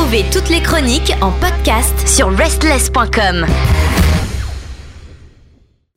Retrouvez 0.00 0.24
toutes 0.32 0.48
les 0.48 0.62
chroniques 0.62 1.12
en 1.20 1.30
podcast 1.30 2.08
sur 2.08 2.34
restless.com. 2.34 3.44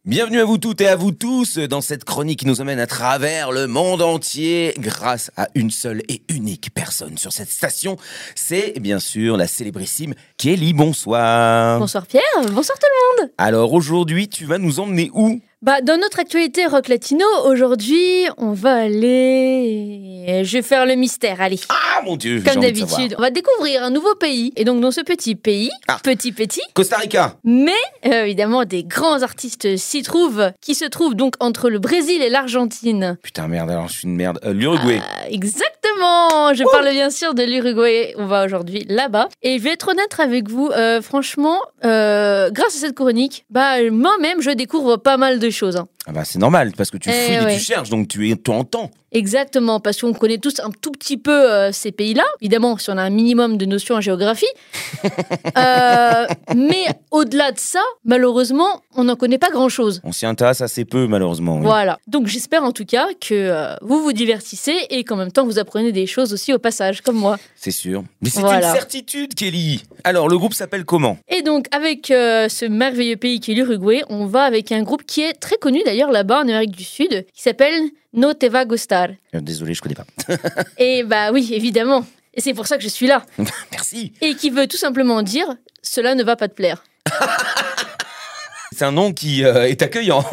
Bienvenue 0.03 0.41
à 0.41 0.43
vous 0.43 0.57
toutes 0.57 0.81
et 0.81 0.89
à 0.89 0.97
vous 0.97 1.13
tous 1.13 1.57
dans 1.57 1.79
cette 1.79 2.03
chronique 2.03 2.39
qui 2.39 2.45
nous 2.45 2.59
emmène 2.59 2.81
à 2.81 2.85
travers 2.85 3.53
le 3.53 3.65
monde 3.65 4.01
entier 4.01 4.73
grâce 4.77 5.31
à 5.37 5.47
une 5.55 5.71
seule 5.71 6.01
et 6.09 6.21
unique 6.27 6.73
personne 6.73 7.17
sur 7.17 7.31
cette 7.31 7.49
station. 7.49 7.95
C'est 8.35 8.77
bien 8.81 8.99
sûr 8.99 9.37
la 9.37 9.47
célébrissime 9.47 10.15
Kelly. 10.37 10.73
Bonsoir. 10.73 11.79
Bonsoir 11.79 12.05
Pierre, 12.05 12.23
bonsoir 12.51 12.77
tout 12.77 12.87
le 13.17 13.21
monde. 13.21 13.31
Alors 13.37 13.71
aujourd'hui, 13.71 14.27
tu 14.27 14.43
vas 14.43 14.57
nous 14.57 14.81
emmener 14.81 15.11
où? 15.13 15.39
Bah, 15.63 15.79
dans 15.79 15.95
notre 15.97 16.19
actualité 16.19 16.65
rock 16.65 16.89
latino, 16.89 17.23
aujourd'hui, 17.45 18.25
on 18.37 18.51
va 18.51 18.73
aller. 18.79 20.41
Je 20.43 20.57
vais 20.57 20.61
faire 20.61 20.85
le 20.85 20.95
mystère, 20.95 21.39
allez. 21.39 21.57
Ah 21.69 22.01
mon 22.03 22.17
dieu, 22.17 22.43
Comme 22.45 22.61
d'habitude, 22.61 23.15
on 23.17 23.21
va 23.21 23.29
découvrir 23.29 23.81
un 23.81 23.89
nouveau 23.89 24.13
pays. 24.15 24.51
Et 24.57 24.65
donc, 24.65 24.81
dans 24.81 24.91
ce 24.91 24.99
petit 24.99 25.35
pays, 25.35 25.71
Ah. 25.87 25.99
petit 26.03 26.33
petit, 26.33 26.59
Costa 26.73 26.97
Rica. 26.97 27.37
mais 27.45 27.71
euh, 28.05 28.23
évidemment, 28.25 28.65
des 28.65 28.83
grands 28.83 29.21
artistes 29.21 29.77
s'y 29.77 30.01
trouvent, 30.03 30.51
qui 30.59 30.75
se 30.75 30.83
trouvent 30.83 31.15
donc 31.15 31.35
entre 31.39 31.69
le 31.69 31.79
Brésil 31.79 32.21
et 32.21 32.29
l'Argentine. 32.29 33.17
Putain 33.23 33.47
merde, 33.47 33.69
alors 33.71 33.87
je 33.87 33.99
suis 33.99 34.07
une 34.09 34.15
merde. 34.17 34.39
Euh, 34.43 34.51
L'Uruguay. 34.51 34.99
Ah, 35.01 35.29
exactement 35.29 36.53
Je 36.53 36.69
parle 36.71 36.89
bien 36.89 37.09
sûr 37.09 37.33
de 37.35 37.43
l'Uruguay. 37.43 38.13
On 38.17 38.25
va 38.25 38.43
aujourd'hui 38.43 38.85
là-bas. 38.89 39.29
Et 39.43 39.59
je 39.59 39.63
vais 39.63 39.69
être 39.71 39.87
honnête 39.87 40.13
avec 40.19 40.49
vous, 40.49 40.67
euh, 40.75 41.01
franchement, 41.01 41.61
grâce 41.81 42.75
à 42.75 42.79
cette 42.79 42.95
chronique, 42.95 43.45
bah, 43.49 43.81
moi-même, 43.89 44.41
je 44.41 44.49
découvre 44.51 44.97
pas 44.97 45.15
mal 45.15 45.39
de 45.39 45.52
choses. 45.53 45.77
hein. 45.77 45.87
Ah 46.05 46.11
bah 46.11 46.25
c'est 46.25 46.39
normal 46.39 46.71
parce 46.75 46.91
que 46.91 46.97
tu 46.97 47.09
Eh 47.09 47.13
fouilles 47.13 47.35
et 47.35 47.39
ouais. 47.45 47.57
tu 47.57 47.63
cherches 47.63 47.89
donc 47.89 48.07
tu 48.09 48.29
es 48.29 48.35
toi 48.35 48.55
en 48.55 48.63
temps. 48.65 48.91
Exactement, 49.13 49.79
parce 49.79 50.01
qu'on 50.01 50.11
connaît 50.13 50.39
tous 50.39 50.59
un 50.59 50.71
tout 50.71 50.89
petit 50.91 51.17
peu 51.17 51.31
euh, 51.51 51.71
ces 51.71 51.91
pays-là. 51.91 52.23
Évidemment, 52.41 52.77
si 52.79 52.89
on 52.89 52.97
a 52.97 53.03
un 53.03 53.11
minimum 53.11 53.57
de 53.57 53.65
notions 53.65 53.95
en 53.95 54.01
géographie. 54.01 54.47
Euh, 55.57 56.25
mais 56.55 56.85
au-delà 57.11 57.51
de 57.51 57.59
ça, 57.59 57.81
malheureusement, 58.05 58.81
on 58.95 59.03
n'en 59.03 59.15
connaît 59.15 59.37
pas 59.37 59.49
grand-chose. 59.49 60.01
On 60.03 60.11
s'y 60.11 60.25
intéresse 60.25 60.61
assez 60.61 60.83
peu 60.85 61.05
malheureusement. 61.07 61.57
oui. 61.57 61.61
Voilà. 61.63 61.99
Donc 62.07 62.25
j'espère 62.27 62.63
en 62.63 62.71
tout 62.71 62.85
cas 62.85 63.07
que 63.19 63.33
euh, 63.33 63.75
vous 63.81 64.01
vous 64.01 64.13
divertissez 64.13 64.75
et 64.89 65.03
qu'en 65.03 65.15
même 65.15 65.31
temps 65.31 65.45
vous 65.45 65.59
apprenez 65.59 65.91
des 65.91 66.07
choses 66.07 66.33
aussi 66.33 66.53
au 66.53 66.59
passage, 66.59 67.01
comme 67.01 67.17
moi. 67.17 67.37
C'est 67.55 67.71
sûr. 67.71 68.03
Mais 68.21 68.29
c'est 68.29 68.39
Voilà. 68.39 68.69
une 68.69 68.73
certitude 68.73 69.35
Kelly. 69.35 69.83
Alors 70.03 70.27
le 70.27 70.37
groupe 70.37 70.53
s'appelle 70.53 70.85
comment? 70.85 71.17
Et 71.29 71.41
donc 71.43 71.67
avec 71.71 72.07
ce 72.07 72.65
merveilleux 72.65 73.17
pays 73.17 73.39
qui 73.39 73.51
est 73.51 73.55
l'Uruguay, 73.55 74.03
on 74.09 74.25
va 74.25 74.43
avec 74.43 74.71
un 74.71 74.81
groupe 74.83 75.03
qui 75.05 75.21
est 75.21 75.33
très 75.33 75.57
connu 75.57 75.81
d'ailleurs 75.85 75.92
là-bas 75.93 76.39
en 76.39 76.41
Amérique 76.41 76.71
du 76.75 76.83
Sud, 76.83 77.25
qui 77.33 77.41
s'appelle 77.41 77.81
No 78.13 78.33
Te 78.33 78.45
Va 78.45 78.65
Gustar. 78.65 79.09
Euh, 79.35 79.39
Désolé, 79.41 79.73
je 79.73 79.81
connais 79.81 79.95
pas. 79.95 80.05
Et 80.77 81.03
bah 81.03 81.31
oui, 81.31 81.49
évidemment. 81.53 82.05
Et 82.33 82.41
c'est 82.41 82.53
pour 82.53 82.67
ça 82.67 82.77
que 82.77 82.83
je 82.83 82.89
suis 82.89 83.07
là. 83.07 83.23
Merci. 83.71 84.13
Et 84.21 84.35
qui 84.35 84.49
veut 84.49 84.67
tout 84.67 84.77
simplement 84.77 85.21
dire 85.21 85.47
cela 85.81 86.15
ne 86.15 86.23
va 86.23 86.35
pas 86.35 86.47
te 86.47 86.53
plaire. 86.55 86.83
C'est 88.75 88.85
un 88.85 88.91
nom 88.91 89.13
qui 89.13 89.43
euh, 89.45 89.67
est 89.69 89.83
accueillant. 89.83 90.25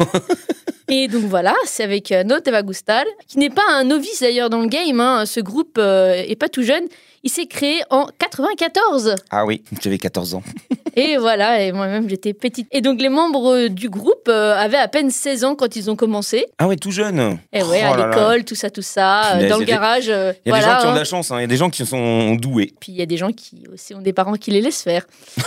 Et 0.87 1.07
donc 1.07 1.25
voilà, 1.25 1.53
c'est 1.65 1.83
avec 1.83 2.11
euh, 2.11 2.23
No 2.23 2.39
Te 2.39 2.49
Va 2.49 2.63
Gustar, 2.63 3.05
qui 3.27 3.37
n'est 3.37 3.51
pas 3.51 3.61
un 3.69 3.83
novice 3.83 4.19
d'ailleurs 4.21 4.49
dans 4.49 4.61
le 4.61 4.67
game. 4.67 4.99
hein. 4.99 5.25
Ce 5.27 5.39
groupe 5.39 5.77
euh, 5.77 6.13
est 6.15 6.35
pas 6.35 6.49
tout 6.49 6.63
jeune. 6.63 6.85
Il 7.23 7.29
s'est 7.29 7.45
créé 7.45 7.81
en 7.91 8.07
94. 8.17 9.15
Ah 9.29 9.45
oui, 9.45 9.63
j'avais 9.81 9.97
14 9.99 10.35
ans. 10.35 10.43
Et 10.97 11.15
voilà, 11.17 11.63
et 11.63 11.71
moi-même 11.71 12.09
j'étais 12.09 12.33
petite. 12.33 12.67
Et 12.69 12.81
donc 12.81 13.01
les 13.01 13.07
membres 13.07 13.69
du 13.69 13.87
groupe 13.89 14.27
euh, 14.27 14.57
avaient 14.57 14.75
à 14.75 14.89
peine 14.89 15.09
16 15.09 15.45
ans 15.45 15.55
quand 15.55 15.77
ils 15.77 15.89
ont 15.89 15.95
commencé. 15.95 16.47
Ah 16.57 16.67
ouais, 16.67 16.75
tout 16.75 16.91
jeune. 16.91 17.39
Et 17.53 17.63
ouais, 17.63 17.81
Oh 17.89 17.93
à 17.93 18.09
l'école, 18.09 18.43
tout 18.43 18.55
ça, 18.55 18.69
tout 18.69 18.81
ça, 18.81 19.37
dans 19.47 19.57
le 19.57 19.63
garage. 19.63 20.09
euh, 20.09 20.33
Il 20.45 20.51
y 20.51 20.53
a 20.53 20.59
des 20.59 20.65
gens 20.65 20.77
qui 20.79 20.85
ont 20.85 20.89
hein. 20.89 20.93
de 20.93 20.99
la 20.99 21.05
chance, 21.05 21.31
hein. 21.31 21.37
il 21.37 21.41
y 21.41 21.45
a 21.45 21.47
des 21.47 21.55
gens 21.55 21.69
qui 21.69 21.85
sont 21.85 22.35
doués. 22.35 22.73
Puis 22.81 22.91
il 22.91 22.97
y 22.97 23.01
a 23.01 23.05
des 23.05 23.15
gens 23.15 23.31
qui 23.31 23.63
aussi 23.71 23.95
ont 23.95 24.01
des 24.01 24.11
parents 24.11 24.33
qui 24.33 24.51
les 24.51 24.59
laissent 24.59 24.81
faire. 24.81 25.07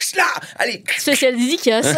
Schla 0.00 0.24
Allez, 0.58 0.82
Spécial 0.98 1.36
dédicace. 1.36 1.86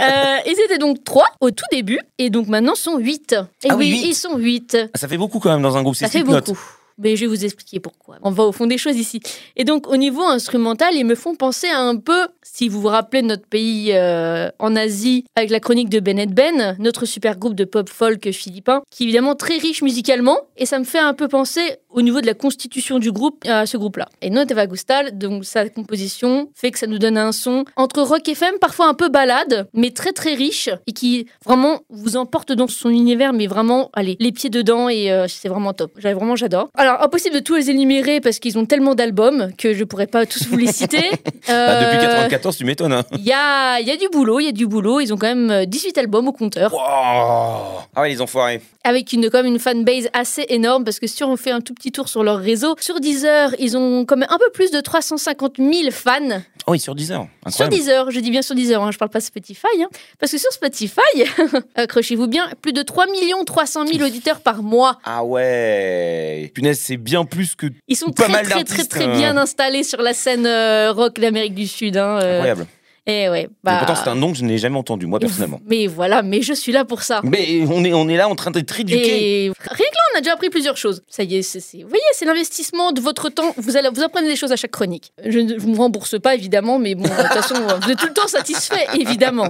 Euh, 0.00 0.36
ils 0.46 0.56
étaient 0.64 0.78
donc 0.78 1.02
trois 1.02 1.26
au 1.40 1.50
tout 1.50 1.64
début, 1.72 1.98
et 2.18 2.30
donc 2.30 2.46
maintenant 2.46 2.74
sont 2.76 2.98
huit. 2.98 3.34
Et 3.64 3.68
Ah 3.70 3.76
oui, 3.76 4.02
ils 4.06 4.14
sont 4.14 4.36
huit. 4.36 4.76
Ah, 4.94 4.98
Ça 4.98 5.08
fait 5.08 5.16
beaucoup 5.16 5.40
quand 5.40 5.50
même 5.50 5.62
dans 5.62 5.76
un 5.76 5.82
groupe, 5.82 5.96
c'est 5.96 6.04
Ça 6.04 6.10
fait 6.10 6.22
beaucoup. 6.22 6.58
Mais 6.98 7.16
je 7.16 7.22
vais 7.22 7.28
vous 7.28 7.44
expliquer 7.44 7.80
pourquoi. 7.80 8.18
On 8.22 8.30
va 8.30 8.44
au 8.44 8.52
fond 8.52 8.66
des 8.66 8.78
choses 8.78 8.96
ici. 8.96 9.20
Et 9.56 9.64
donc, 9.64 9.88
au 9.88 9.96
niveau 9.96 10.22
instrumental, 10.22 10.94
ils 10.94 11.04
me 11.04 11.14
font 11.14 11.36
penser 11.36 11.68
à 11.68 11.80
un 11.80 11.96
peu, 11.96 12.26
si 12.54 12.68
vous 12.68 12.80
vous 12.80 12.88
rappelez 12.88 13.22
notre 13.22 13.46
pays 13.46 13.92
euh, 13.92 14.50
en 14.58 14.74
Asie, 14.74 15.24
avec 15.36 15.50
la 15.50 15.60
chronique 15.60 15.90
de 15.90 16.00
Bennett 16.00 16.30
Ben, 16.30 16.76
notre 16.78 17.04
super 17.04 17.38
groupe 17.38 17.54
de 17.54 17.64
pop 17.64 17.88
folk 17.88 18.32
philippin, 18.32 18.82
qui 18.90 19.04
est 19.04 19.06
évidemment 19.06 19.34
très 19.34 19.58
riche 19.58 19.82
musicalement, 19.82 20.38
et 20.56 20.66
ça 20.66 20.78
me 20.78 20.84
fait 20.84 20.98
un 20.98 21.14
peu 21.14 21.28
penser 21.28 21.76
au 21.90 22.02
niveau 22.02 22.20
de 22.20 22.26
la 22.26 22.34
constitution 22.34 22.98
du 22.98 23.12
groupe 23.12 23.44
à 23.46 23.66
ce 23.66 23.76
groupe-là. 23.76 24.08
Et 24.22 24.30
Noteva 24.30 24.66
Gustal, 24.66 25.16
donc 25.16 25.44
sa 25.44 25.68
composition, 25.68 26.50
fait 26.54 26.70
que 26.70 26.78
ça 26.78 26.86
nous 26.86 26.98
donne 26.98 27.16
un 27.16 27.32
son 27.32 27.64
entre 27.76 28.02
rock 28.02 28.28
et 28.28 28.34
femme, 28.34 28.54
parfois 28.60 28.88
un 28.88 28.94
peu 28.94 29.08
balade, 29.08 29.68
mais 29.72 29.90
très 29.90 30.12
très 30.12 30.34
riche, 30.34 30.68
et 30.86 30.92
qui 30.92 31.26
vraiment 31.44 31.80
vous 31.90 32.16
emporte 32.16 32.52
dans 32.52 32.66
son 32.66 32.90
univers, 32.90 33.32
mais 33.32 33.46
vraiment, 33.46 33.90
allez, 33.92 34.16
les 34.20 34.32
pieds 34.32 34.50
dedans, 34.50 34.88
et 34.88 35.12
euh, 35.12 35.26
c'est 35.28 35.48
vraiment 35.48 35.72
top. 35.72 35.92
Vraiment, 36.00 36.34
j'adore. 36.34 36.68
Alors, 36.74 37.02
impossible 37.02 37.36
de 37.36 37.40
tous 37.40 37.54
les 37.54 37.70
énumérer 37.70 38.20
parce 38.20 38.38
qu'ils 38.38 38.58
ont 38.58 38.66
tellement 38.66 38.94
d'albums 38.94 39.50
que 39.56 39.74
je 39.74 39.84
pourrais 39.84 40.06
pas 40.06 40.26
tous 40.26 40.46
vous 40.48 40.56
les 40.56 40.72
citer. 40.72 41.10
bah, 41.48 41.80
depuis 41.80 41.98
94 41.98 42.37
14, 42.38 42.56
tu 42.56 42.64
m'étonnes. 42.64 42.92
Hein. 42.92 43.02
Il 43.12 43.24
y 43.24 43.32
a, 43.32 43.80
y 43.80 43.90
a 43.90 43.96
du 43.96 44.08
boulot, 44.08 44.40
il 44.40 44.44
y 44.46 44.48
a 44.48 44.52
du 44.52 44.66
boulot. 44.66 45.00
Ils 45.00 45.12
ont 45.12 45.16
quand 45.16 45.26
même 45.26 45.50
euh, 45.50 45.64
18 45.64 45.98
albums 45.98 46.28
au 46.28 46.32
compteur. 46.32 46.72
Wow. 46.72 46.78
Ah 46.80 48.02
ouais, 48.02 48.08
les 48.10 48.20
enfoirés. 48.20 48.60
avec 48.84 49.12
une 49.12 49.28
comme 49.30 49.46
une 49.46 49.58
fanbase 49.58 50.08
assez 50.12 50.46
énorme 50.48 50.84
parce 50.84 50.98
que 51.00 51.06
si 51.06 51.24
on 51.24 51.36
fait 51.36 51.50
un 51.50 51.60
tout 51.60 51.74
petit 51.74 51.92
tour 51.92 52.08
sur 52.08 52.22
leur 52.22 52.38
réseau, 52.38 52.76
sur 52.80 53.00
Deezer, 53.00 53.54
ils 53.58 53.76
ont 53.76 54.04
quand 54.04 54.16
même 54.16 54.28
un 54.30 54.38
peu 54.38 54.50
plus 54.52 54.70
de 54.70 54.80
350 54.80 55.56
000 55.58 55.90
fans. 55.90 56.40
Oh 56.68 56.72
oui, 56.72 56.80
sur 56.80 56.94
10 56.94 57.12
heures. 57.12 57.26
Sur 57.48 57.64
Incroyable. 57.64 57.76
Deezer, 57.76 58.10
je 58.10 58.20
dis 58.20 58.30
bien 58.30 58.42
sur 58.42 58.54
Deezer, 58.54 58.82
hein, 58.82 58.90
je 58.90 58.98
parle 58.98 59.10
pas 59.10 59.22
Spotify, 59.22 59.66
hein, 59.80 59.88
parce 60.18 60.32
que 60.32 60.36
sur 60.38 60.52
Spotify, 60.52 61.00
accrochez-vous 61.76 62.26
bien, 62.26 62.50
plus 62.60 62.74
de 62.74 62.82
3 62.82 63.06
300 63.46 63.86
000 63.86 64.04
auditeurs 64.04 64.40
par 64.40 64.62
mois. 64.62 64.98
Ah 65.02 65.24
ouais. 65.24 66.52
Punaise, 66.52 66.78
c'est 66.78 66.98
bien 66.98 67.24
plus 67.24 67.54
que 67.54 67.68
Ils 67.88 67.96
sont 67.96 68.10
Pas 68.10 68.24
très 68.24 68.32
mal 68.32 68.46
très 68.46 68.64
très 68.64 68.84
très 68.84 69.08
euh. 69.08 69.16
bien 69.16 69.38
installés 69.38 69.82
sur 69.82 70.02
la 70.02 70.12
scène 70.12 70.46
euh, 70.46 70.92
rock 70.92 71.18
d'Amérique 71.18 71.54
du 71.54 71.66
Sud. 71.66 71.96
Hein, 71.96 72.18
euh, 72.20 72.34
incroyable. 72.34 72.66
Et 73.08 73.30
ouais, 73.30 73.48
Mais 73.64 73.72
bah, 73.72 73.76
pourtant, 73.78 73.94
c'est 73.94 74.10
un 74.10 74.14
nom 74.14 74.32
que 74.32 74.36
je 74.38 74.44
n'ai 74.44 74.58
jamais 74.58 74.76
entendu, 74.76 75.06
moi, 75.06 75.18
personnellement. 75.18 75.60
Mais 75.66 75.86
voilà, 75.86 76.22
mais 76.22 76.42
je 76.42 76.52
suis 76.52 76.72
là 76.72 76.84
pour 76.84 77.02
ça. 77.02 77.20
Mais 77.24 77.64
on 77.70 77.82
est, 77.82 77.94
on 77.94 78.06
est 78.06 78.18
là 78.18 78.28
en 78.28 78.34
train 78.34 78.50
d'être 78.50 78.78
éduqués. 78.78 79.46
Et 79.46 79.48
rien 79.48 79.76
que 79.76 79.82
là, 79.96 80.02
on 80.14 80.18
a 80.18 80.20
déjà 80.20 80.34
appris 80.34 80.50
plusieurs 80.50 80.76
choses. 80.76 81.02
Ça 81.08 81.22
y 81.22 81.36
est, 81.36 81.42
c'est, 81.42 81.60
c'est- 81.60 81.82
vous 81.82 81.88
voyez, 81.88 82.02
c'est 82.12 82.26
l'investissement 82.26 82.92
de 82.92 83.00
votre 83.00 83.30
temps. 83.30 83.54
Vous, 83.56 83.78
allez, 83.78 83.88
vous 83.90 84.02
apprenez 84.02 84.28
des 84.28 84.36
choses 84.36 84.52
à 84.52 84.56
chaque 84.56 84.72
chronique. 84.72 85.12
Je 85.24 85.38
ne 85.38 85.58
vous 85.58 85.72
rembourse 85.74 86.20
pas, 86.20 86.34
évidemment, 86.34 86.78
mais 86.78 86.94
bon, 86.94 87.04
de 87.04 87.08
toute 87.08 87.32
façon, 87.32 87.54
vous 87.82 87.90
êtes 87.90 87.98
tout 87.98 88.06
le 88.08 88.12
temps 88.12 88.28
satisfait, 88.28 88.86
évidemment. 88.94 89.48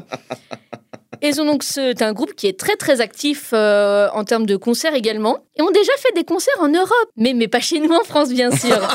Et 1.21 1.31
ils 1.31 1.41
ont 1.41 1.45
donc 1.45 1.65
c'est 1.65 2.01
un 2.03 2.13
groupe 2.13 2.35
qui 2.37 2.47
est 2.47 2.57
très 2.57 2.77
très 2.77 3.01
actif 3.01 3.51
euh, 3.53 4.09
en 4.15 4.23
termes 4.23 4.47
de 4.47 4.55
concerts 4.55 4.95
également. 4.95 5.39
Et 5.57 5.63
ont 5.63 5.71
déjà 5.73 5.91
fait 5.99 6.13
des 6.15 6.23
concerts 6.23 6.61
en 6.61 6.69
Europe, 6.69 7.11
mais, 7.17 7.33
mais 7.35 7.49
pas 7.49 7.59
chez 7.59 7.81
nous 7.81 7.93
en 7.93 8.05
France, 8.05 8.29
bien 8.29 8.53
sûr. 8.53 8.79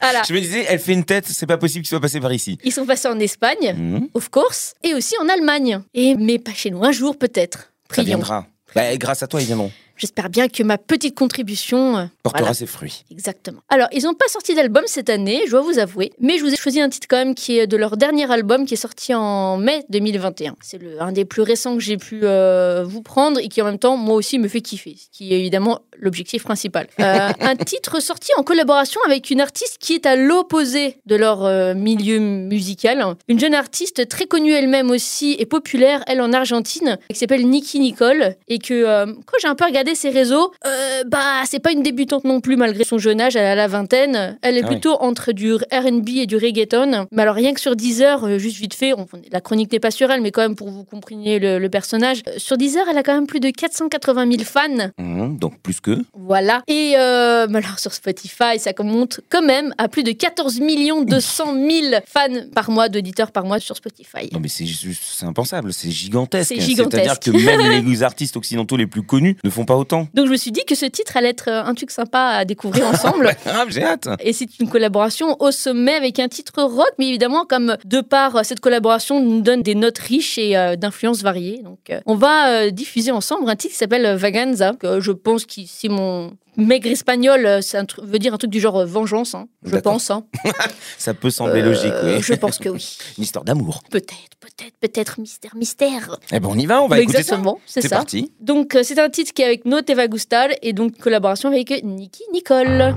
voilà. 0.00 0.22
Je 0.28 0.32
me 0.34 0.40
disais, 0.40 0.64
elle 0.68 0.78
fait 0.78 0.92
une 0.92 1.04
tête, 1.04 1.26
c'est 1.26 1.46
pas 1.46 1.58
possible 1.58 1.82
qu'il 1.82 1.88
soit 1.88 2.00
passé 2.00 2.20
par 2.20 2.32
ici. 2.32 2.58
Ils 2.64 2.72
sont 2.72 2.86
passés 2.86 3.08
en 3.08 3.18
Espagne, 3.18 3.74
Mhm. 3.76 4.08
of 4.14 4.28
course, 4.30 4.74
et 4.82 4.94
aussi 4.94 5.14
en 5.20 5.28
Allemagne. 5.28 5.80
Et 5.94 6.14
mais 6.14 6.38
pas 6.38 6.52
chez 6.54 6.70
nous, 6.70 6.84
un 6.84 6.92
jour 6.92 7.16
peut-être. 7.18 7.72
Ça 7.94 8.02
viendra. 8.02 8.46
Bah, 8.74 8.94
grâce 8.96 9.22
à 9.22 9.26
toi, 9.26 9.40
ils 9.40 9.46
viendront. 9.46 9.72
J'espère 9.98 10.30
bien 10.30 10.48
que 10.48 10.62
ma 10.62 10.78
petite 10.78 11.14
contribution. 11.16 11.98
euh, 11.98 12.04
Portera 12.22 12.42
voilà. 12.42 12.54
ses 12.54 12.66
fruits. 12.66 13.04
Exactement. 13.10 13.60
Alors, 13.68 13.88
ils 13.92 14.04
n'ont 14.04 14.14
pas 14.14 14.28
sorti 14.28 14.54
d'album 14.54 14.84
cette 14.86 15.10
année, 15.10 15.42
je 15.46 15.50
dois 15.50 15.60
vous 15.60 15.78
avouer, 15.78 16.12
mais 16.20 16.38
je 16.38 16.44
vous 16.44 16.52
ai 16.52 16.56
choisi 16.56 16.80
un 16.80 16.88
titre 16.88 17.06
quand 17.10 17.16
même 17.16 17.34
qui 17.34 17.58
est 17.58 17.66
de 17.66 17.76
leur 17.76 17.96
dernier 17.96 18.30
album 18.30 18.64
qui 18.64 18.74
est 18.74 18.78
sorti 18.78 19.12
en 19.14 19.56
mai 19.56 19.84
2021. 19.88 20.56
C'est 20.60 20.80
un 21.00 21.12
des 21.12 21.24
plus 21.24 21.42
récents 21.42 21.74
que 21.74 21.82
j'ai 21.82 21.96
pu 21.96 22.20
euh, 22.22 22.84
vous 22.86 23.02
prendre 23.02 23.40
et 23.40 23.48
qui 23.48 23.60
en 23.60 23.64
même 23.64 23.78
temps, 23.78 23.96
moi 23.96 24.14
aussi, 24.14 24.38
me 24.38 24.48
fait 24.48 24.60
kiffer, 24.60 24.96
ce 24.96 25.08
qui 25.10 25.34
est 25.34 25.40
évidemment 25.40 25.80
l'objectif 25.98 26.44
principal. 26.44 26.86
Euh, 27.00 27.30
un 27.40 27.56
titre 27.56 28.00
sorti 28.00 28.30
en 28.36 28.44
collaboration 28.44 29.00
avec 29.04 29.30
une 29.30 29.40
artiste 29.40 29.78
qui 29.80 29.94
est 29.94 30.06
à 30.06 30.14
l'opposé 30.14 30.98
de 31.06 31.16
leur 31.16 31.44
euh, 31.44 31.74
milieu 31.74 32.20
musical. 32.20 33.04
Une 33.26 33.40
jeune 33.40 33.54
artiste 33.54 34.08
très 34.08 34.26
connue 34.26 34.52
elle-même 34.52 34.90
aussi 34.90 35.34
et 35.38 35.46
populaire, 35.46 36.04
elle 36.06 36.20
en 36.20 36.32
Argentine, 36.32 36.98
qui 37.10 37.16
s'appelle 37.18 37.46
Nikki 37.48 37.80
Nicole 37.80 38.36
et 38.46 38.58
que 38.58 39.04
quand 39.04 39.36
j'ai 39.40 39.48
un 39.48 39.54
peu 39.54 39.64
regardé 39.64 39.87
ses 39.94 40.10
réseaux, 40.10 40.52
euh, 40.66 41.04
bah 41.06 41.42
c'est 41.44 41.58
pas 41.60 41.72
une 41.72 41.82
débutante 41.82 42.24
non 42.24 42.40
plus 42.40 42.56
malgré 42.56 42.84
son 42.84 42.98
jeune 42.98 43.20
âge, 43.20 43.36
elle 43.36 43.44
a 43.46 43.54
la 43.54 43.66
vingtaine. 43.68 44.38
Elle 44.42 44.56
est 44.56 44.62
Ah 44.62 44.66
oui. 44.68 44.74
plutôt 44.74 44.96
entre 45.00 45.32
du 45.32 45.54
R&B 45.54 46.08
et 46.16 46.26
du 46.26 46.36
reggaeton. 46.36 47.06
Mais 47.12 47.22
alors 47.22 47.34
rien 47.34 47.54
que 47.54 47.60
sur 47.60 47.76
Deezer, 47.76 48.24
euh, 48.24 48.38
juste 48.38 48.56
vite 48.58 48.74
fait, 48.74 48.92
on- 48.94 49.06
la 49.32 49.40
chronique 49.40 49.72
n'est 49.72 49.80
pas 49.80 49.90
sur 49.90 50.10
elle, 50.10 50.20
mais 50.20 50.30
quand 50.30 50.42
même 50.42 50.56
pour 50.56 50.70
vous 50.70 50.84
compreniez 50.84 51.38
le, 51.38 51.58
le 51.58 51.68
personnage, 51.68 52.22
euh, 52.28 52.32
sur 52.38 52.56
Deezer, 52.56 52.84
elle 52.90 52.98
a 52.98 53.02
quand 53.02 53.14
même 53.14 53.26
plus 53.26 53.40
de 53.40 53.50
480 53.50 54.30
000 54.30 54.42
fans. 54.44 54.90
Mhm, 54.98 55.38
donc 55.38 55.58
plus 55.60 55.80
que. 55.80 55.98
Voilà. 56.14 56.62
Et 56.68 56.94
euh, 56.96 57.46
alors 57.48 57.78
sur 57.78 57.92
Spotify, 57.92 58.58
ça 58.58 58.72
monte 58.80 59.20
quand 59.30 59.42
même 59.42 59.74
à 59.78 59.88
plus 59.88 60.02
de 60.02 60.12
14 60.12 60.60
200 60.60 61.44
000 61.54 62.02
fans 62.06 62.20
par 62.54 62.70
mois, 62.70 62.88
d'auditeurs 62.88 63.32
par 63.32 63.44
mois 63.44 63.58
sur 63.60 63.76
Spotify. 63.76 64.28
Non 64.32 64.40
mais 64.40 64.48
c'est 64.48 64.66
juste, 64.66 65.00
c'est 65.16 65.26
impensable, 65.26 65.72
c'est 65.72 65.90
gigantesque. 65.90 66.48
C'est 66.54 66.60
gigantesque. 66.60 67.02
C'est-à-dire 67.04 67.20
que 67.20 67.30
même 67.44 67.84
les 67.86 68.02
artistes 68.02 68.36
occidentaux 68.36 68.76
les 68.76 68.86
plus 68.86 69.02
connus 69.02 69.36
ne 69.44 69.50
font 69.50 69.64
pas 69.64 69.74
autant. 69.78 70.08
Donc 70.14 70.26
je 70.26 70.30
me 70.32 70.36
suis 70.36 70.52
dit 70.52 70.64
que 70.66 70.74
ce 70.74 70.86
titre 70.86 71.16
allait 71.16 71.30
être 71.30 71.48
euh, 71.48 71.64
un 71.64 71.74
truc 71.74 71.90
sympa 71.90 72.20
à 72.20 72.44
découvrir 72.44 72.86
ensemble. 72.92 73.30
Grave, 73.44 73.68
j'ai 73.70 73.84
hâte. 73.84 74.08
Et 74.20 74.32
c'est 74.32 74.58
une 74.58 74.68
collaboration 74.68 75.36
au 75.40 75.50
sommet 75.50 75.94
avec 75.94 76.18
un 76.18 76.28
titre 76.28 76.62
rock, 76.62 76.90
mais 76.98 77.08
évidemment, 77.08 77.44
comme 77.44 77.76
de 77.84 78.00
par 78.00 78.36
euh, 78.36 78.42
cette 78.42 78.60
collaboration 78.60 79.20
nous 79.20 79.40
donne 79.40 79.62
des 79.62 79.74
notes 79.74 79.98
riches 79.98 80.38
et 80.38 80.56
euh, 80.56 80.76
d'influences 80.76 81.22
variées. 81.22 81.62
Donc, 81.62 81.90
euh, 81.90 82.00
on 82.06 82.14
va 82.14 82.50
euh, 82.50 82.70
diffuser 82.70 83.10
ensemble 83.10 83.48
un 83.48 83.56
titre 83.56 83.72
qui 83.72 83.78
s'appelle 83.78 84.16
Vaganza, 84.16 84.72
que 84.78 85.00
je 85.00 85.12
pense 85.12 85.44
que 85.44 85.60
si 85.66 85.88
mon 85.88 86.32
maigre 86.58 86.90
espagnol 86.90 87.46
euh, 87.46 87.60
ça 87.62 87.84
veut 88.02 88.18
dire 88.18 88.34
un 88.34 88.36
truc 88.36 88.50
du 88.50 88.60
genre 88.60 88.76
euh, 88.80 88.84
vengeance, 88.84 89.34
hein, 89.34 89.48
je 89.64 89.76
pense. 89.76 90.10
hein. 90.10 90.24
Ça 90.98 91.14
peut 91.14 91.30
sembler 91.30 91.62
Euh, 91.62 91.66
logique, 91.66 91.94
oui. 92.04 92.20
Je 92.20 92.34
pense 92.34 92.58
que 92.58 92.68
oui. 92.68 92.98
Une 93.18 93.24
histoire 93.24 93.44
d'amour. 93.44 93.82
Peut-être, 93.90 94.36
peut-être, 94.40 94.74
peut-être, 94.80 95.20
mystère, 95.20 95.54
mystère. 95.56 96.18
Eh 96.32 96.40
ben, 96.40 96.48
on 96.50 96.58
y 96.58 96.66
va, 96.66 96.82
on 96.82 96.88
va 96.88 97.00
écouter. 97.00 97.18
Exactement, 97.18 97.60
c'est 97.64 97.80
C'est 97.82 97.88
ça. 97.88 97.96
parti. 97.96 98.32
Donc, 98.40 98.74
euh, 98.74 98.82
c'est 98.82 98.98
un 98.98 99.08
titre 99.08 99.32
qui 99.32 99.42
est 99.42 99.46
avec 99.46 99.64
No 99.64 99.80
Te 99.80 99.92
Va 99.92 100.08
Gustar 100.08 100.48
et 100.62 100.72
donc 100.72 100.98
collaboration 100.98 101.48
avec 101.48 101.70
Nicky 101.84 102.22
Nicole. 102.32 102.94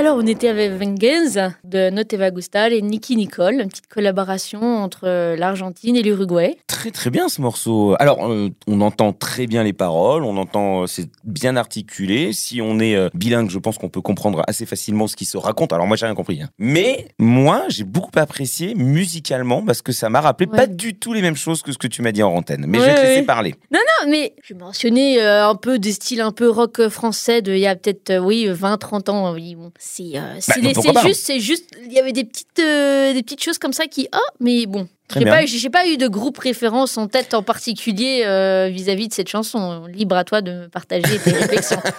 Alors, 0.00 0.16
on 0.16 0.26
était 0.26 0.48
avec 0.48 0.70
Vengenz 0.72 1.38
de 1.62 1.90
No 1.90 2.04
Te 2.04 2.16
Va 2.16 2.30
Gustar 2.30 2.68
et 2.72 2.80
Nicky 2.80 3.16
Nicole, 3.16 3.60
une 3.60 3.68
petite 3.68 3.86
collaboration 3.86 4.62
entre 4.78 5.00
euh, 5.04 5.36
l'Argentine 5.36 5.94
et 5.94 6.00
l'Uruguay. 6.02 6.56
Très 6.68 6.90
très 6.90 7.10
bien 7.10 7.28
ce 7.28 7.42
morceau. 7.42 7.96
Alors, 7.98 8.16
on 8.20 8.80
entend 8.80 9.12
très 9.12 9.46
bien 9.46 9.62
les 9.62 9.74
paroles, 9.74 10.24
on 10.24 10.38
entend, 10.38 10.84
euh, 10.84 10.86
c'est 10.86 11.10
bien 11.24 11.54
articulé. 11.54 12.32
Si 12.32 12.62
on 12.62 12.78
est 12.80 12.94
euh, 12.96 13.10
bilingue, 13.12 13.50
je 13.50 13.58
pense 13.58 13.76
qu'on 13.76 13.90
peut 13.90 14.00
comprendre 14.00 14.42
assez 14.48 14.64
facilement 14.64 15.06
ce 15.06 15.16
qui 15.16 15.26
se 15.26 15.36
raconte. 15.36 15.74
Alors 15.74 15.86
moi, 15.86 15.98
j'ai 15.98 16.06
rien 16.06 16.14
compris. 16.14 16.40
hein. 16.40 16.48
Mais 16.58 17.08
moi, 17.18 17.64
j'ai 17.68 17.84
beaucoup 17.84 18.10
apprécié 18.16 18.74
musicalement 18.74 19.62
parce 19.62 19.82
que 19.82 19.92
ça 19.92 20.08
m'a 20.08 20.22
rappelé 20.22 20.48
Ouais. 20.48 20.56
pas 20.56 20.66
du 20.66 20.94
tout 20.98 21.12
les 21.12 21.20
mêmes 21.20 21.36
choses 21.36 21.60
que 21.60 21.72
ce 21.72 21.78
que 21.78 21.88
tu 21.88 22.00
m'as 22.00 22.12
dit 22.12 22.22
en 22.22 22.32
antenne. 22.34 22.64
Mais 22.66 22.78
je 22.78 22.84
Ouais, 22.84 22.88
vais 22.88 22.94
te 22.94 23.00
laisser 23.02 23.20
ouais. 23.20 23.26
parler. 23.26 23.54
Non, 23.70 23.78
mais 24.08 24.32
je 24.42 24.54
mentionnais 24.54 25.20
un 25.20 25.54
peu 25.56 25.78
des 25.78 25.92
styles 25.92 26.22
un 26.22 26.32
peu 26.32 26.48
rock 26.48 26.88
français 26.88 27.42
de 27.42 27.52
il 27.52 27.58
y 27.60 27.66
a 27.66 27.76
peut-être, 27.76 28.16
oui, 28.18 28.46
20, 28.48 28.78
30 28.78 29.10
ans. 29.10 29.34
Oui, 29.34 29.54
bon, 29.56 29.70
c'est 29.90 30.18
euh, 30.18 30.36
c'est 30.40 30.62
Bah, 30.62 31.00
c'est 31.02 31.08
juste, 31.08 31.24
c'est 31.24 31.40
juste, 31.40 31.64
il 31.84 31.92
y 31.92 31.98
avait 31.98 32.12
des 32.12 32.24
petites, 32.24 32.58
euh, 32.60 33.12
des 33.12 33.22
petites 33.22 33.42
choses 33.42 33.58
comme 33.58 33.72
ça 33.72 33.86
qui, 33.86 34.08
oh, 34.14 34.18
mais 34.38 34.66
bon. 34.66 34.88
J'ai 35.16 35.24
pas, 35.24 35.44
j'ai 35.46 35.70
pas 35.70 35.86
eu 35.88 35.96
de 35.96 36.06
groupe 36.08 36.38
référence 36.38 36.96
en 36.98 37.06
tête 37.08 37.34
en 37.34 37.42
particulier 37.42 38.22
euh, 38.26 38.68
vis-à-vis 38.72 39.08
de 39.08 39.12
cette 39.14 39.28
chanson. 39.28 39.84
Libre 39.86 40.16
à 40.16 40.24
toi 40.24 40.40
de 40.42 40.52
me 40.52 40.68
partager 40.68 41.18
tes 41.18 41.30
réflexions. 41.32 41.80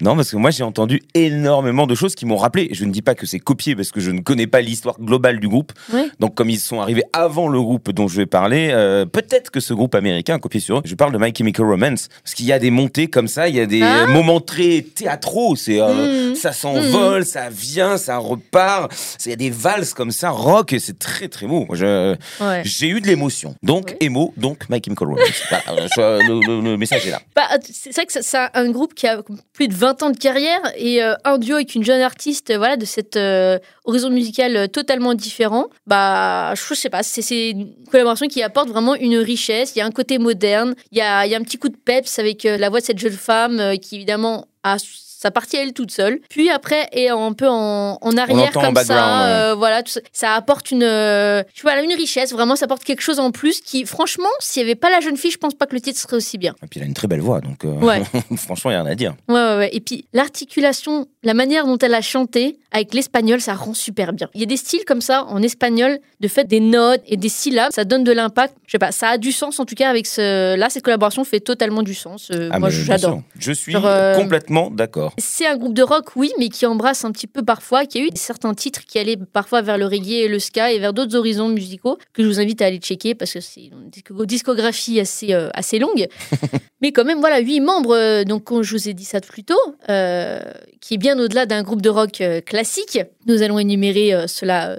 Non, 0.00 0.16
parce 0.16 0.30
que 0.30 0.36
moi, 0.36 0.50
j'ai 0.50 0.64
entendu 0.64 1.02
énormément 1.14 1.86
de 1.86 1.94
choses 1.94 2.14
qui 2.14 2.26
m'ont 2.26 2.36
rappelé. 2.36 2.68
Je 2.72 2.84
ne 2.84 2.90
dis 2.90 3.02
pas 3.02 3.14
que 3.14 3.26
c'est 3.26 3.38
copié 3.38 3.76
parce 3.76 3.90
que 3.90 4.00
je 4.00 4.10
ne 4.10 4.20
connais 4.20 4.46
pas 4.46 4.60
l'histoire 4.60 4.98
globale 5.00 5.40
du 5.40 5.48
groupe. 5.48 5.72
Donc, 6.20 6.34
comme 6.34 6.50
ils 6.50 6.58
sont 6.58 6.80
arrivés 6.80 7.04
avant 7.12 7.48
le 7.48 7.60
groupe 7.60 7.90
dont 7.92 8.08
je 8.08 8.16
vais 8.16 8.26
parler, 8.26 8.68
euh, 8.72 9.04
peut-être 9.06 9.50
que 9.50 9.60
ce 9.60 9.72
groupe 9.74 9.94
américain 9.94 10.34
a 10.36 10.38
copié 10.38 10.60
sur 10.60 10.78
eux. 10.78 10.82
Je 10.84 10.94
parle 10.94 11.12
de 11.12 11.18
My 11.18 11.32
Chemical 11.36 11.66
Romance. 11.66 12.08
Parce 12.22 12.34
qu'il 12.34 12.46
y 12.46 12.52
a 12.52 12.58
des 12.58 12.70
montées 12.70 13.06
comme 13.08 13.28
ça, 13.28 13.48
il 13.48 13.56
y 13.56 13.60
a 13.60 13.66
des 13.66 13.82
Ah. 13.82 14.06
moments 14.06 14.40
très 14.40 14.82
théâtraux. 14.94 15.54
C'est, 15.56 15.80
euh, 15.80 16.30
Mhm. 16.30 16.34
ça 16.34 16.52
s'envole, 16.52 17.24
ça 17.24 17.48
vient, 17.50 17.96
ça 17.96 18.18
repart. 18.18 18.92
Il 19.24 19.30
y 19.30 19.32
a 19.32 19.36
des 19.36 19.50
valses 19.50 19.94
comme 19.94 20.10
ça, 20.10 20.30
rock, 20.30 20.72
et 20.72 20.78
c'est 20.78 20.98
très 20.98 21.28
très 21.28 21.46
beau. 21.46 21.66
Je, 21.72 22.16
Ouais. 22.40 22.53
Ouais. 22.54 22.62
J'ai 22.64 22.88
eu 22.88 23.00
de 23.00 23.06
l'émotion. 23.06 23.54
Donc, 23.62 23.90
Ouais. 23.90 23.96
émo, 24.00 24.32
donc 24.36 24.68
My 24.68 24.80
Chemical 24.84 25.08
Romance. 25.08 25.42
Voilà, 25.66 25.86
je- 25.86 26.28
le, 26.28 26.40
le- 26.46 26.60
le 26.70 26.76
message 26.76 27.06
est 27.06 27.10
là. 27.10 27.20
Bah, 27.36 27.48
c'est 27.62 27.92
vrai 27.94 28.06
que 28.06 28.12
c'est 28.12 28.36
un 28.54 28.70
groupe 28.70 28.94
qui 28.94 29.06
a 29.06 29.22
plus 29.52 29.68
de 29.68 29.74
20 29.74 30.02
ans 30.02 30.10
de 30.10 30.16
carrière 30.18 30.60
et 30.76 31.02
euh, 31.02 31.14
un 31.24 31.38
duo 31.38 31.56
avec 31.56 31.74
une 31.74 31.84
jeune 31.84 32.00
artiste 32.00 32.50
euh, 32.50 32.58
voilà, 32.58 32.76
de 32.76 32.84
cet 32.84 33.16
euh, 33.16 33.58
horizon 33.84 34.10
musical 34.10 34.56
euh, 34.56 34.66
totalement 34.66 35.14
différent. 35.14 35.66
Bah, 35.86 36.54
je 36.54 36.74
sais 36.74 36.90
pas, 36.90 37.02
c'est 37.02 37.50
une 37.50 37.72
collaboration 37.90 38.26
qui 38.26 38.42
apporte 38.42 38.68
vraiment 38.68 38.94
une 38.94 39.16
richesse. 39.16 39.72
Il 39.74 39.78
y 39.78 39.82
a 39.82 39.86
un 39.86 39.90
côté 39.90 40.18
moderne, 40.18 40.74
il 40.92 40.98
y 40.98 41.00
a, 41.00 41.26
il 41.26 41.30
y 41.32 41.34
a 41.34 41.38
un 41.38 41.42
petit 41.42 41.58
coup 41.58 41.68
de 41.68 41.76
peps 41.76 42.18
avec 42.18 42.44
euh, 42.46 42.56
la 42.56 42.68
voix 42.70 42.80
de 42.80 42.84
cette 42.84 42.98
jeune 42.98 43.12
femme 43.12 43.60
euh, 43.60 43.76
qui 43.76 43.96
évidemment 43.96 44.46
a 44.62 44.76
sa 45.24 45.30
partie 45.30 45.56
à 45.56 45.62
elle 45.62 45.72
toute 45.72 45.90
seule. 45.90 46.20
Puis 46.28 46.50
après 46.50 46.88
est 46.92 47.08
un 47.08 47.32
peu 47.32 47.48
en, 47.48 47.98
en 48.00 48.16
arrière 48.18 48.50
en 48.56 48.60
comme 48.60 48.74
background, 48.74 48.84
ça. 48.86 49.24
ouais. 49.24 49.32
euh, 49.32 49.54
voilà, 49.54 49.82
tout 49.82 49.92
ça, 49.92 50.00
ça 50.12 50.34
apporte 50.34 50.70
une, 50.70 50.82
euh, 50.82 51.42
je 51.54 51.60
sais 51.60 51.64
pas, 51.64 51.80
une 51.82 51.92
richesse. 51.94 52.32
Vraiment, 52.32 52.56
ça 52.56 52.66
apporte 52.66 52.84
quelque 52.84 53.00
chose 53.02 53.18
en 53.18 53.30
plus 53.30 53.60
qui, 53.60 53.86
franchement, 53.86 54.28
s'il 54.40 54.62
n'y 54.62 54.68
avait 54.70 54.74
pas 54.78 54.90
la 54.90 55.00
jeune 55.00 55.16
fille, 55.16 55.30
je 55.30 55.38
pense 55.38 55.54
pas 55.54 55.66
que 55.66 55.74
le 55.74 55.80
titre 55.80 55.98
serait 55.98 56.16
aussi 56.16 56.36
bien. 56.38 56.54
Et 56.62 56.66
puis, 56.66 56.80
il 56.80 56.82
a 56.82 56.86
une 56.86 56.94
très 56.94 57.08
belle 57.08 57.20
voix, 57.22 57.40
donc 57.40 57.64
euh, 57.64 57.72
Ouais. 57.80 58.02
franchement, 58.36 58.70
il 58.70 58.74
n'y 58.74 58.80
a 58.80 58.82
rien 58.82 58.92
à 58.92 58.94
dire. 58.94 59.14
Ouais, 59.28 59.34
ouais, 59.34 59.56
ouais. 59.56 59.70
Et 59.72 59.80
puis 59.80 60.04
l'articulation, 60.12 61.06
la 61.22 61.32
manière 61.34 61.66
dont 61.66 61.78
elle 61.78 61.94
a 61.94 62.02
chanté 62.02 62.58
avec 62.72 62.92
l'espagnol, 62.92 63.40
ça 63.40 63.54
rend 63.54 63.72
super 63.72 64.12
bien. 64.12 64.28
Il 64.34 64.40
y 64.40 64.42
a 64.42 64.46
des 64.46 64.56
styles 64.56 64.84
comme 64.84 65.00
ça 65.00 65.24
en 65.24 65.42
espagnol, 65.42 65.98
de 66.20 66.28
fait 66.28 66.44
des 66.44 66.60
notes 66.60 67.02
et 67.06 67.16
des 67.16 67.28
syllabes, 67.28 67.70
ça 67.72 67.84
donne 67.84 68.04
de 68.04 68.12
l'impact. 68.12 68.54
Je 68.66 68.72
sais 68.72 68.78
pas, 68.78 68.92
ça 68.92 69.10
a 69.10 69.18
du 69.18 69.32
sens 69.32 69.58
en 69.60 69.64
tout 69.64 69.74
cas 69.74 69.88
avec 69.88 70.06
ce. 70.06 70.56
Là, 70.56 70.68
cette 70.70 70.82
collaboration 70.82 71.24
fait 71.24 71.40
totalement 71.40 71.82
du 71.82 71.94
sens. 71.94 72.30
Euh, 72.32 72.48
Ah, 72.52 72.58
moi, 72.58 72.70
j'adore. 72.70 73.22
Je 73.38 73.52
suis 73.52 73.72
Genre, 73.72 73.86
euh, 73.86 74.14
complètement 74.16 74.70
d'accord. 74.70 75.13
C'est 75.18 75.46
un 75.46 75.56
groupe 75.56 75.74
de 75.74 75.82
rock, 75.82 76.16
oui, 76.16 76.32
mais 76.38 76.48
qui 76.48 76.66
embrasse 76.66 77.04
un 77.04 77.12
petit 77.12 77.26
peu 77.26 77.42
parfois, 77.42 77.86
qui 77.86 77.98
a 77.98 78.02
eu 78.02 78.08
certains 78.14 78.54
titres 78.54 78.84
qui 78.84 78.98
allaient 78.98 79.16
parfois 79.16 79.62
vers 79.62 79.78
le 79.78 79.86
reggae 79.86 80.24
et 80.24 80.28
le 80.28 80.38
ska 80.38 80.72
et 80.72 80.78
vers 80.78 80.92
d'autres 80.92 81.16
horizons 81.16 81.48
musicaux 81.48 81.98
que 82.12 82.22
je 82.22 82.28
vous 82.28 82.40
invite 82.40 82.62
à 82.62 82.66
aller 82.66 82.78
checker 82.78 83.14
parce 83.14 83.32
que 83.32 83.40
c'est 83.40 83.64
une 83.66 83.90
disco- 83.90 84.26
discographie 84.26 85.00
assez, 85.00 85.32
euh, 85.32 85.48
assez 85.54 85.78
longue. 85.78 86.08
mais 86.80 86.92
quand 86.92 87.04
même, 87.04 87.20
voilà, 87.20 87.38
huit 87.40 87.60
membres, 87.60 87.94
euh, 87.94 88.24
donc 88.24 88.44
comme 88.44 88.62
je 88.62 88.76
vous 88.76 88.88
ai 88.88 88.94
dit 88.94 89.04
ça 89.04 89.20
plus 89.20 89.44
tôt, 89.44 89.54
euh, 89.88 90.40
qui 90.80 90.94
est 90.94 90.98
bien 90.98 91.18
au-delà 91.18 91.46
d'un 91.46 91.62
groupe 91.62 91.82
de 91.82 91.90
rock 91.90 92.22
classique. 92.44 92.98
Nous 93.26 93.42
allons 93.42 93.58
énumérer 93.58 94.26
cela 94.26 94.76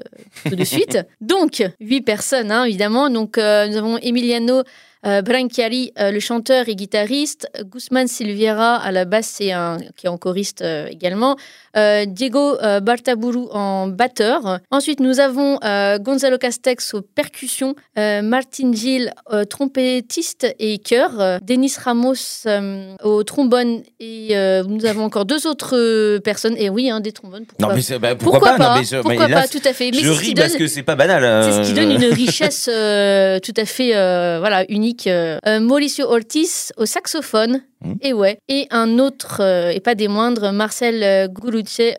tout 0.48 0.56
de 0.56 0.64
suite. 0.64 1.00
donc, 1.22 1.64
huit 1.80 2.02
personnes, 2.02 2.52
hein, 2.52 2.66
évidemment. 2.66 3.10
Donc, 3.10 3.38
nous 3.38 3.42
avons 3.44 3.98
Emiliano 3.98 4.64
euh, 5.06 5.22
Branchiari, 5.22 5.92
euh, 6.00 6.12
le 6.12 6.20
chanteur 6.20 6.68
et 6.70 6.76
guitariste, 6.76 7.48
Guzman 7.64 8.08
Silveira 8.08 8.76
à 8.78 8.92
la 8.92 9.06
basse 9.06 9.40
et 9.42 9.52
un, 9.52 9.78
qui 9.96 10.08
est 10.08 10.10
en 10.10 10.18
choriste 10.18 10.62
euh, 10.62 10.88
également, 10.88 11.36
euh, 11.78 12.06
Diego 12.06 12.58
Bartaburu 12.82 13.48
en 13.52 13.88
batteur. 13.88 14.60
Ensuite, 14.72 15.00
nous 15.02 15.20
avons 15.20 15.60
Gonzalo 16.00 16.38
Castex 16.38 16.94
aux 16.94 17.02
percussions, 17.02 17.76
Martin 17.98 18.72
Gil 18.74 19.12
trompettiste 19.50 20.48
et 20.60 20.78
chœur, 20.78 21.40
Denis 21.42 21.74
Ramos 21.84 22.14
au 23.04 23.24
trombone 23.24 23.82
et 24.00 24.30
nous 24.68 24.86
avons 24.86 25.04
encore 25.04 25.26
deux 25.26 25.48
autres 25.48 26.18
personnes. 26.20 26.56
Et 26.58 26.70
oui, 26.70 26.90
hein, 26.90 27.00
des 27.02 27.12
trombones. 27.12 27.46
Pourquoi, 27.46 27.68
Non, 27.70 27.76
mais 27.76 27.82
c'est- 27.82 28.00
bah, 28.00 28.16
pourquoi, 28.16 28.40
pourquoi 28.40 28.58
pas, 28.58 28.58
pas, 28.58 28.74
Non, 28.76 28.80
mais 28.80 28.86
je- 28.86 28.96
Pourquoi 29.02 29.28
mais 29.28 29.34
là, 29.34 29.42
pas, 29.42 29.48
tout 29.48 29.62
à 29.66 29.74
fait. 29.74 29.92
Mais 29.92 29.98
je 29.98 30.14
c'est 30.14 30.20
ris 30.20 30.34
parce 30.34 30.52
donne- 30.52 30.60
que 30.60 30.68
c'est 30.68 30.84
pas 30.84 30.96
banal. 30.96 31.44
c'est 31.44 31.64
ce 31.64 31.68
qui 31.68 31.74
donne 31.74 31.92
une 31.92 32.06
richesse 32.14 32.66
tout 32.66 33.54
à 33.62 33.66
fait 33.66 33.92
voilà, 34.40 34.64
unique. 34.70 34.95
Euh. 35.08 35.38
Euh, 35.46 35.60
Mauricio 35.60 36.06
Ortiz 36.06 36.72
au 36.78 36.86
saxophone, 36.86 37.62
Mhm. 37.84 37.98
et 38.02 38.14
ouais, 38.14 38.38
et 38.48 38.68
un 38.72 39.00
autre, 39.00 39.42
euh, 39.42 39.70
et 39.70 39.80
pas 39.80 39.96
des 39.96 40.08
moindres, 40.08 40.52
Marcel 40.54 41.04
euh, 41.04 41.28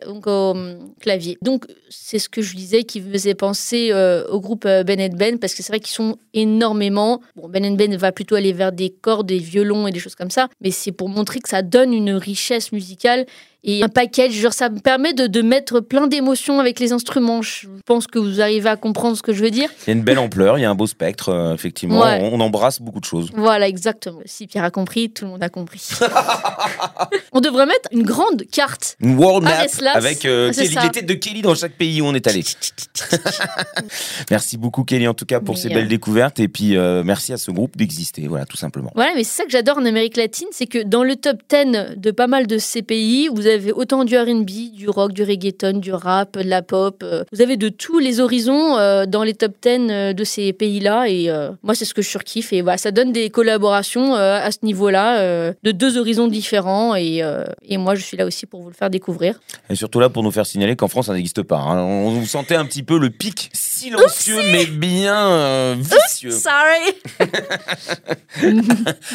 donc, 0.05 0.27
au 0.27 0.51
hum, 0.51 0.93
clavier. 0.99 1.37
Donc 1.41 1.65
c'est 1.89 2.19
ce 2.19 2.29
que 2.29 2.41
je 2.41 2.55
disais 2.55 2.83
qui 2.83 3.01
faisait 3.01 3.35
penser 3.35 3.89
euh, 3.91 4.25
au 4.27 4.39
groupe 4.39 4.65
euh, 4.65 4.83
Ben 4.83 4.97
Ben, 5.15 5.37
parce 5.39 5.53
que 5.53 5.63
c'est 5.63 5.71
vrai 5.71 5.79
qu'ils 5.79 5.95
sont 5.95 6.17
énormément. 6.33 7.21
Bon, 7.35 7.47
Ben 7.47 7.65
and 7.65 7.75
Ben 7.75 7.95
va 7.95 8.11
plutôt 8.11 8.35
aller 8.35 8.53
vers 8.53 8.71
des 8.71 8.89
cordes, 8.89 9.27
des 9.27 9.39
violons 9.39 9.87
et 9.87 9.91
des 9.91 9.99
choses 9.99 10.15
comme 10.15 10.31
ça, 10.31 10.47
mais 10.61 10.71
c'est 10.71 10.91
pour 10.91 11.09
montrer 11.09 11.39
que 11.39 11.49
ça 11.49 11.61
donne 11.61 11.93
une 11.93 12.11
richesse 12.11 12.71
musicale 12.71 13.25
et 13.63 13.83
un 13.83 13.89
package, 13.89 14.31
genre 14.31 14.53
ça 14.53 14.69
me 14.69 14.79
permet 14.79 15.13
de, 15.13 15.27
de 15.27 15.41
mettre 15.41 15.81
plein 15.81 16.07
d'émotions 16.07 16.59
avec 16.59 16.79
les 16.79 16.93
instruments. 16.93 17.41
Je 17.41 17.67
pense 17.85 18.07
que 18.07 18.17
vous 18.17 18.39
arrivez 18.39 18.69
à 18.69 18.77
comprendre 18.77 19.17
ce 19.17 19.21
que 19.21 19.33
je 19.33 19.43
veux 19.43 19.49
dire. 19.49 19.69
Il 19.85 19.87
y 19.87 19.93
a 19.93 19.93
une 19.97 20.03
belle 20.03 20.19
ampleur, 20.19 20.57
il 20.57 20.61
y 20.61 20.65
a 20.65 20.69
un 20.69 20.75
beau 20.75 20.87
spectre, 20.87 21.29
euh, 21.29 21.53
effectivement. 21.53 22.01
Ouais. 22.01 22.19
On, 22.21 22.35
on 22.35 22.39
embrasse 22.39 22.81
beaucoup 22.81 23.01
de 23.01 23.05
choses. 23.05 23.29
Voilà, 23.35 23.67
exactement. 23.67 24.21
Si 24.25 24.47
Pierre 24.47 24.63
a 24.63 24.71
compris, 24.71 25.09
tout 25.09 25.25
le 25.25 25.31
monde 25.31 25.43
a 25.43 25.49
compris. 25.49 25.66
on 27.31 27.41
devrait 27.41 27.65
mettre 27.65 27.89
une 27.91 28.03
grande 28.03 28.43
carte. 28.51 28.95
Une 28.99 29.17
world 29.17 29.43
map 29.43 29.65
avec 29.93 30.25
euh, 30.25 30.51
Kelly, 30.51 30.75
des 30.75 30.89
têtes 30.91 31.05
de 31.05 31.13
Kelly 31.13 31.41
dans 31.41 31.55
chaque 31.55 31.73
pays 31.73 32.01
où 32.01 32.05
on 32.05 32.13
est 32.15 32.27
allé. 32.27 32.43
merci 34.29 34.57
beaucoup 34.57 34.83
Kelly 34.83 35.07
en 35.07 35.13
tout 35.13 35.25
cas 35.25 35.39
pour 35.39 35.55
Mais, 35.55 35.61
ces 35.61 35.71
euh, 35.71 35.73
belles 35.73 35.87
découvertes 35.87 36.39
et 36.39 36.47
puis 36.47 36.75
euh, 36.77 37.03
merci 37.03 37.33
à 37.33 37.37
ce 37.37 37.51
groupe 37.51 37.77
d'exister, 37.77 38.27
voilà 38.27 38.45
tout 38.45 38.57
simplement. 38.57 38.91
Voilà, 38.95 39.11
mais 39.15 39.23
c'est 39.23 39.37
ça 39.37 39.43
que 39.45 39.51
j'adore 39.51 39.77
en 39.77 39.85
Amérique 39.85 40.17
latine, 40.17 40.47
c'est 40.51 40.67
que 40.67 40.83
dans 40.83 41.03
le 41.03 41.15
top 41.15 41.37
10 41.49 41.95
de 41.97 42.11
pas 42.11 42.27
mal 42.27 42.47
de 42.47 42.57
ces 42.57 42.81
pays, 42.81 43.29
vous 43.33 43.47
avez 43.47 43.71
autant 43.71 44.03
du 44.05 44.17
R&B, 44.17 44.73
du 44.73 44.89
rock, 44.89 45.13
du 45.13 45.23
reggaeton, 45.23 45.79
du 45.79 45.93
rap, 45.93 46.37
de 46.37 46.47
la 46.49 46.61
pop. 46.61 47.01
euh, 47.03 47.23
Vous 47.31 47.41
avez 47.41 47.57
de 47.57 47.69
tous 47.69 47.99
les 47.99 48.19
horizons 48.19 48.77
euh, 48.77 49.05
dans 49.05 49.23
les 49.23 49.33
top 49.33 49.53
10 49.61 49.69
euh, 49.89 50.13
de 50.13 50.23
ces 50.23 50.53
pays-là. 50.53 51.07
Et 51.09 51.29
euh, 51.29 51.51
moi, 51.63 51.75
c'est 51.75 51.85
ce 51.85 51.93
que 51.93 52.01
je 52.01 52.09
surkiffe. 52.09 52.53
Et 52.53 52.61
voilà, 52.61 52.77
ça 52.77 52.91
donne 52.91 53.11
des 53.11 53.29
collaborations 53.29 54.15
euh, 54.15 54.39
à 54.41 54.51
ce 54.51 54.59
niveau-là, 54.63 55.19
euh, 55.19 55.53
de 55.63 55.71
deux 55.71 55.97
horizons 55.97 56.27
différents. 56.27 56.95
Et, 56.95 57.21
euh, 57.23 57.43
et 57.63 57.77
moi, 57.77 57.95
je 57.95 58.01
suis 58.03 58.17
là 58.17 58.25
aussi 58.25 58.45
pour 58.45 58.61
vous 58.61 58.69
le 58.69 58.75
faire 58.75 58.89
découvrir. 58.89 59.39
Et 59.69 59.75
surtout 59.75 59.99
là 59.99 60.09
pour 60.09 60.23
nous 60.23 60.31
faire 60.31 60.45
signaler 60.45 60.75
qu'en 60.75 60.87
France 60.87 61.07
ça 61.07 61.13
n'existe 61.13 61.43
pas. 61.43 61.57
hein. 61.57 61.79
On 61.79 62.09
vous 62.11 62.25
sentait 62.25 62.55
un 62.55 62.65
petit 62.65 62.83
peu 62.83 62.97
le 62.99 63.09
pic 63.09 63.49
silencieux 63.53 64.39
mais 64.51 64.65
bien 64.65 65.15
euh, 65.29 65.75
vicieux. 65.77 66.31
Sorry 66.31 66.95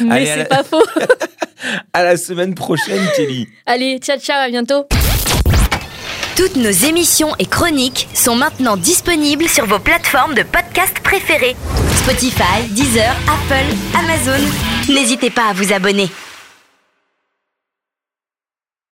Mais 0.01 0.11
Allez, 0.11 0.25
c'est 0.25 0.49
pas 0.49 0.63
faux. 0.63 0.83
À 1.93 2.03
la 2.03 2.17
semaine 2.17 2.55
prochaine 2.55 3.01
Kelly. 3.15 3.47
Allez, 3.65 3.97
ciao, 3.99 4.17
ciao, 4.19 4.37
à 4.45 4.49
bientôt. 4.49 4.85
Toutes 6.35 6.55
nos 6.57 6.71
émissions 6.71 7.29
et 7.39 7.45
chroniques 7.45 8.09
sont 8.13 8.35
maintenant 8.35 8.75
disponibles 8.75 9.47
sur 9.47 9.65
vos 9.65 9.79
plateformes 9.79 10.33
de 10.33 10.43
podcast 10.43 10.97
préférées. 11.03 11.55
Spotify, 12.03 12.67
Deezer, 12.71 13.15
Apple, 13.27 13.75
Amazon. 13.97 14.43
N'hésitez 14.89 15.29
pas 15.29 15.49
à 15.51 15.53
vous 15.53 15.71
abonner. 15.71 16.09